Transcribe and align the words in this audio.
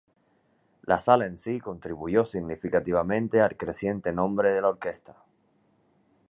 La 0.91 0.97
sala 0.99 1.27
en 1.27 1.37
sí 1.37 1.59
contribuyó 1.59 2.25
significativamente 2.25 3.39
al 3.39 3.55
creciente 3.55 4.11
nombre 4.11 4.49
de 4.49 4.61
la 4.61 4.69
orquesta. 4.69 5.15